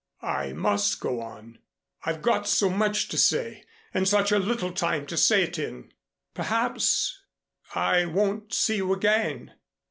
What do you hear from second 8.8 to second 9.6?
again.